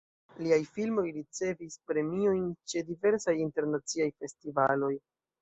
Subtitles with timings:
[0.43, 2.41] Liaj filmoj ricevis premiojn
[2.73, 4.93] ĉe diversaj internaciaj festivaloj.